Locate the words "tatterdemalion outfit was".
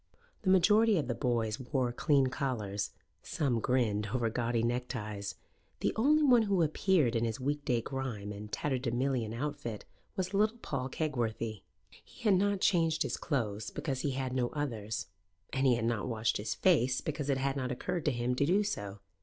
8.51-10.33